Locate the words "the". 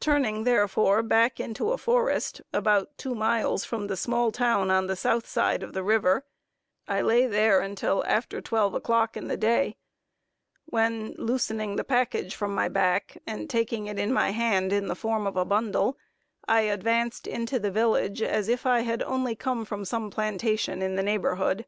3.86-3.96, 4.88-4.96, 5.74-5.82, 9.28-9.36, 11.76-11.84, 14.88-14.96, 17.60-17.70, 20.96-21.02